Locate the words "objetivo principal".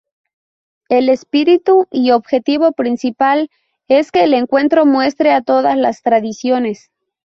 2.09-3.51